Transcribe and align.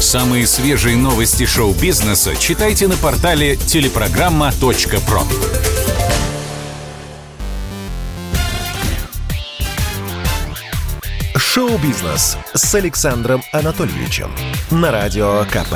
Самые 0.00 0.46
свежие 0.46 0.96
новости 0.96 1.46
шоу-бизнеса 1.46 2.36
читайте 2.36 2.88
на 2.88 2.96
портале 2.96 3.56
телепрограмма.про. 3.56 5.22
Шоу-бизнес 11.36 12.36
с 12.52 12.74
Александром 12.74 13.42
Анатольевичем 13.52 14.30
на 14.70 14.90
Радио 14.90 15.44
КП. 15.44 15.74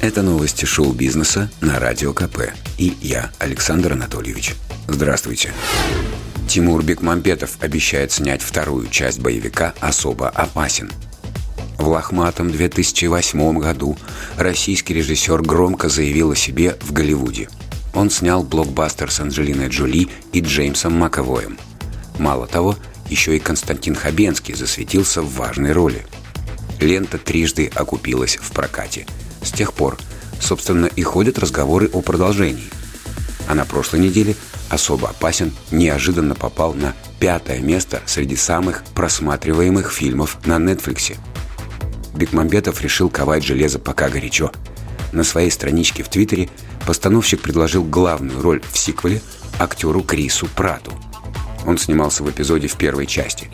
Это 0.00 0.22
новости 0.22 0.64
шоу-бизнеса 0.64 1.50
на 1.60 1.78
Радио 1.78 2.14
КП. 2.14 2.54
И 2.78 2.96
я, 3.02 3.30
Александр 3.38 3.92
Анатольевич. 3.92 4.54
Здравствуйте. 4.88 5.52
Тимур 6.50 6.82
Бекмамбетов 6.82 7.58
обещает 7.60 8.10
снять 8.10 8.42
вторую 8.42 8.88
часть 8.88 9.20
боевика 9.20 9.72
«Особо 9.78 10.28
опасен». 10.28 10.90
В 11.78 11.86
лохматом 11.86 12.50
2008 12.50 13.60
году 13.60 13.96
российский 14.36 14.92
режиссер 14.92 15.42
громко 15.42 15.88
заявил 15.88 16.32
о 16.32 16.34
себе 16.34 16.76
в 16.80 16.92
Голливуде. 16.92 17.48
Он 17.94 18.10
снял 18.10 18.42
блокбастер 18.42 19.12
с 19.12 19.20
Анджелиной 19.20 19.68
Джоли 19.68 20.08
и 20.32 20.40
Джеймсом 20.40 20.92
Маковоем. 20.94 21.56
Мало 22.18 22.48
того, 22.48 22.74
еще 23.08 23.36
и 23.36 23.38
Константин 23.38 23.94
Хабенский 23.94 24.54
засветился 24.54 25.22
в 25.22 25.32
важной 25.32 25.70
роли. 25.70 26.04
Лента 26.80 27.18
трижды 27.18 27.70
окупилась 27.72 28.38
в 28.42 28.50
прокате. 28.50 29.06
С 29.40 29.52
тех 29.52 29.72
пор, 29.72 29.98
собственно, 30.40 30.86
и 30.86 31.02
ходят 31.04 31.38
разговоры 31.38 31.88
о 31.92 32.00
продолжении. 32.00 32.70
А 33.46 33.54
на 33.54 33.64
прошлой 33.64 34.00
неделе 34.00 34.34
особо 34.70 35.10
опасен 35.10 35.52
неожиданно 35.70 36.34
попал 36.34 36.72
на 36.72 36.94
пятое 37.18 37.60
место 37.60 38.00
среди 38.06 38.36
самых 38.36 38.84
просматриваемых 38.94 39.92
фильмов 39.92 40.38
на 40.46 40.58
Нетфликсе– 40.58 41.16
Бекмамбетов 42.20 42.82
решил 42.82 43.08
ковать 43.08 43.44
железо 43.44 43.78
пока 43.78 44.08
горячо. 44.10 44.52
На 45.12 45.24
своей 45.24 45.50
страничке 45.50 46.02
в 46.02 46.08
Твиттере 46.08 46.48
постановщик 46.86 47.40
предложил 47.40 47.82
главную 47.82 48.40
роль 48.42 48.60
в 48.70 48.78
сиквеле 48.78 49.22
актеру 49.58 50.02
Крису 50.02 50.46
Прату. 50.54 50.92
Он 51.66 51.78
снимался 51.78 52.22
в 52.22 52.30
эпизоде 52.30 52.68
в 52.68 52.76
первой 52.76 53.06
части, 53.06 53.50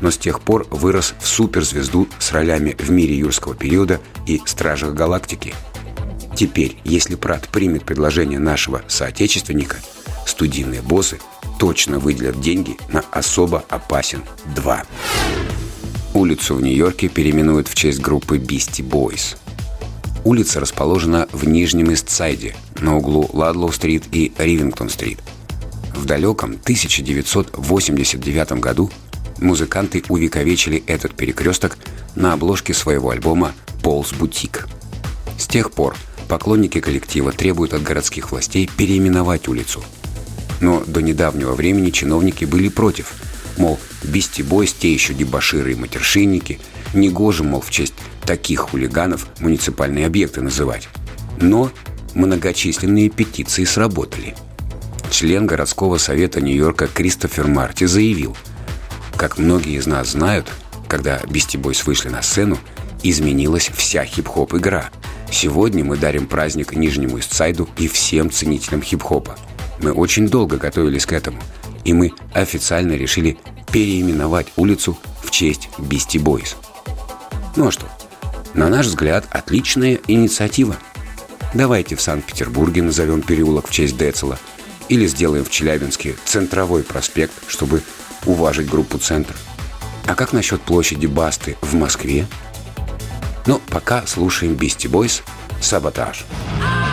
но 0.00 0.10
с 0.10 0.18
тех 0.18 0.40
пор 0.40 0.66
вырос 0.70 1.14
в 1.20 1.26
суперзвезду 1.26 2.08
с 2.18 2.32
ролями 2.32 2.76
в 2.78 2.90
«Мире 2.90 3.16
юрского 3.16 3.54
периода» 3.54 4.00
и 4.26 4.40
«Стражах 4.44 4.94
галактики». 4.94 5.54
Теперь, 6.36 6.78
если 6.84 7.16
Прат 7.16 7.48
примет 7.48 7.84
предложение 7.84 8.38
нашего 8.38 8.82
соотечественника, 8.86 9.76
студийные 10.38 10.82
боссы 10.82 11.18
точно 11.58 11.98
выделят 11.98 12.40
деньги 12.40 12.76
на 12.92 13.00
«Особо 13.10 13.64
опасен 13.68 14.22
2». 14.54 14.86
Улицу 16.14 16.54
в 16.54 16.62
Нью-Йорке 16.62 17.08
переименуют 17.08 17.66
в 17.66 17.74
честь 17.74 17.98
группы 17.98 18.38
Beastie 18.38 18.88
Boys. 18.88 19.36
Улица 20.24 20.60
расположена 20.60 21.26
в 21.32 21.44
Нижнем 21.44 21.92
Истсайде, 21.92 22.54
на 22.78 22.96
углу 22.96 23.28
Ладлоу-стрит 23.32 24.04
и 24.12 24.32
Ривингтон-стрит. 24.38 25.18
В 25.96 26.04
далеком 26.04 26.50
1989 26.50 28.52
году 28.60 28.92
музыканты 29.40 30.04
увековечили 30.08 30.84
этот 30.86 31.14
перекресток 31.14 31.78
на 32.14 32.34
обложке 32.34 32.74
своего 32.74 33.10
альбома 33.10 33.54
«Полз 33.82 34.12
Бутик». 34.12 34.68
С 35.36 35.48
тех 35.48 35.72
пор 35.72 35.96
поклонники 36.28 36.80
коллектива 36.80 37.32
требуют 37.32 37.74
от 37.74 37.82
городских 37.82 38.30
властей 38.30 38.70
переименовать 38.76 39.48
улицу. 39.48 39.82
Но 40.60 40.82
до 40.86 41.00
недавнего 41.00 41.54
времени 41.54 41.90
чиновники 41.90 42.44
были 42.44 42.68
против– 42.68 43.12
Мол, 43.58 43.78
Бисти 44.04 44.42
Бойс 44.42 44.72
те 44.72 44.92
еще 44.92 45.12
дебоширы 45.12 45.72
и 45.72 45.76
матершинники. 45.76 46.60
Негоже, 46.94 47.42
мол, 47.42 47.60
в 47.60 47.70
честь 47.70 47.94
таких 48.24 48.60
хулиганов 48.60 49.26
муниципальные 49.40 50.06
объекты 50.06 50.40
называть. 50.40 50.88
Но 51.40 51.70
многочисленные 52.14 53.10
петиции 53.10 53.64
сработали. 53.64 54.36
Член 55.10 55.46
городского 55.46 55.98
совета 55.98 56.40
Нью-Йорка 56.40 56.86
Кристофер 56.86 57.48
Марти 57.48 57.84
заявил, 57.84 58.36
как 59.16 59.38
многие 59.38 59.76
из 59.76 59.86
нас 59.86 60.10
знают, 60.10 60.46
когда 60.86 61.20
Бисти 61.28 61.56
Бойс 61.56 61.84
вышли 61.84 62.08
на 62.08 62.22
сцену, 62.22 62.58
изменилась 63.02 63.70
вся 63.74 64.04
хип-хоп 64.04 64.54
игра. 64.54 64.90
Сегодня 65.30 65.84
мы 65.84 65.96
дарим 65.96 66.26
праздник 66.26 66.74
Нижнему 66.74 67.18
Истсайду 67.18 67.68
и 67.76 67.88
всем 67.88 68.30
ценителям 68.30 68.82
хип-хопа. 68.82 69.36
Мы 69.80 69.92
очень 69.92 70.28
долго 70.28 70.56
готовились 70.56 71.06
к 71.06 71.12
этому– 71.12 71.40
и 71.88 71.94
мы 71.94 72.12
официально 72.34 72.92
решили 72.92 73.38
переименовать 73.72 74.48
улицу 74.56 74.98
в 75.22 75.30
честь 75.30 75.70
Бисти 75.78 76.18
Бойс. 76.18 76.56
Ну 77.56 77.68
а 77.68 77.70
что? 77.70 77.86
На 78.52 78.68
наш 78.68 78.86
взгляд, 78.86 79.26
отличная 79.30 79.98
инициатива. 80.06 80.76
Давайте 81.54 81.96
в 81.96 82.02
Санкт-Петербурге 82.02 82.82
назовем 82.82 83.22
переулок 83.22 83.68
в 83.68 83.72
честь 83.72 83.96
Децела 83.96 84.38
или 84.90 85.06
сделаем 85.06 85.46
в 85.46 85.50
Челябинске 85.50 86.14
центровой 86.26 86.82
проспект, 86.82 87.32
чтобы 87.46 87.82
уважить 88.26 88.68
группу 88.68 88.98
«Центр». 88.98 89.34
А 90.06 90.14
как 90.14 90.34
насчет 90.34 90.60
площади 90.60 91.06
Басты 91.06 91.56
в 91.62 91.74
Москве? 91.74 92.26
Ну, 93.46 93.62
пока 93.70 94.06
слушаем 94.06 94.54
Бисти 94.54 94.88
Бойс 94.88 95.22
«Саботаж». 95.62 96.18
Саботаж. 96.18 96.87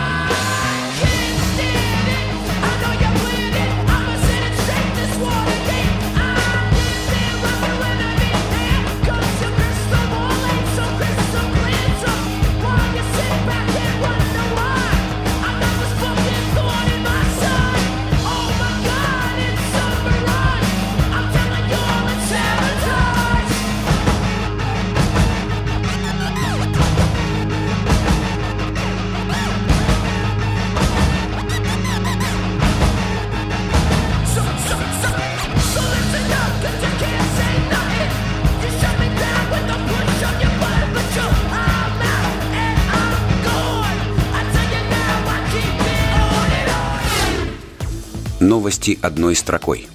Новости 48.46 48.96
одной 49.02 49.34
строкой. 49.34 49.88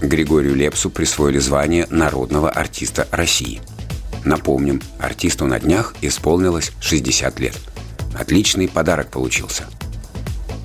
Григорию 0.00 0.54
Лепсу 0.54 0.90
присвоили 0.90 1.40
звание 1.40 1.88
народного 1.90 2.48
артиста 2.48 3.08
России. 3.10 3.60
Напомним, 4.24 4.80
артисту 5.00 5.46
на 5.46 5.58
днях 5.58 5.92
исполнилось 6.00 6.70
60 6.78 7.40
лет. 7.40 7.58
Отличный 8.16 8.68
подарок 8.68 9.10
получился. 9.10 9.64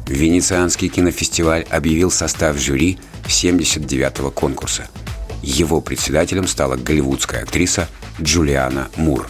Венецианский 0.08 0.88
кинофестиваль 0.88 1.64
объявил 1.72 2.12
состав 2.12 2.60
жюри 2.60 3.00
79-го 3.26 4.30
конкурса. 4.30 4.88
Его 5.42 5.82
председателем 5.82 6.48
стала 6.48 6.76
голливудская 6.76 7.42
актриса 7.42 7.90
Джулиана 8.22 8.90
Мур. 8.98 9.28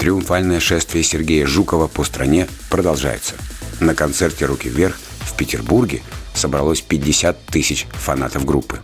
Триумфальное 0.00 0.60
шествие 0.60 1.04
Сергея 1.04 1.46
Жукова 1.46 1.88
по 1.88 2.04
стране 2.04 2.48
продолжается. 2.70 3.34
На 3.80 3.94
концерте 3.94 4.46
«Руки 4.46 4.70
вверх» 4.70 4.98
в 5.26 5.36
Петербурге 5.36 6.00
собралось 6.42 6.80
50 6.80 7.46
тысяч 7.46 7.86
фанатов 7.92 8.44
группы. 8.44 8.80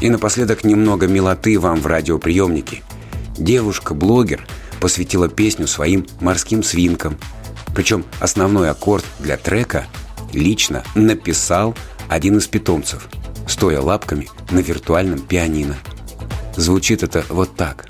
И 0.00 0.10
напоследок 0.10 0.64
немного 0.64 1.06
милоты 1.06 1.60
вам 1.60 1.80
в 1.80 1.86
радиоприемнике. 1.86 2.82
Девушка-блогер 3.38 4.44
посвятила 4.80 5.28
песню 5.28 5.68
своим 5.68 6.06
морским 6.20 6.64
свинкам. 6.64 7.18
Причем 7.72 8.04
основной 8.18 8.68
аккорд 8.68 9.04
для 9.20 9.36
трека 9.36 9.86
лично 10.32 10.82
написал 10.96 11.76
один 12.08 12.38
из 12.38 12.48
питомцев, 12.48 13.08
стоя 13.46 13.80
лапками 13.80 14.28
на 14.50 14.58
виртуальном 14.58 15.20
пианино. 15.20 15.76
Звучит 16.56 17.04
это 17.04 17.24
вот 17.28 17.54
так. 17.54 17.89